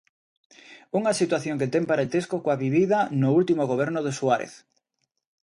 [0.99, 4.53] Unha situación que ten parentesco coa vivida no último goberno de Suárez.